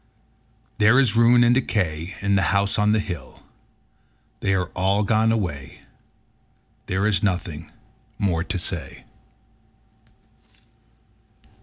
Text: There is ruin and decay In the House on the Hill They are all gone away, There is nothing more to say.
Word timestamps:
There 0.79 0.99
is 0.99 1.15
ruin 1.15 1.43
and 1.43 1.53
decay 1.53 2.15
In 2.21 2.33
the 2.33 2.41
House 2.49 2.79
on 2.79 2.91
the 2.91 2.97
Hill 2.99 3.43
They 4.39 4.55
are 4.55 4.71
all 4.75 5.03
gone 5.03 5.31
away, 5.31 5.81
There 6.87 7.05
is 7.05 7.21
nothing 7.21 7.71
more 8.17 8.43
to 8.43 8.57
say. 8.57 9.03